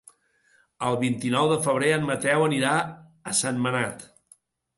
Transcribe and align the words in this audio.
El 0.87 0.95
vint-i-nou 1.03 1.49
de 1.51 1.57
febrer 1.65 1.91
en 1.99 2.07
Mateu 2.07 2.47
anirà 2.47 2.73
a 2.81 3.35
Sentmenat. 3.43 4.09